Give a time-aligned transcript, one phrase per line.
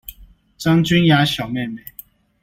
[0.57, 1.79] 張君雅小妹妹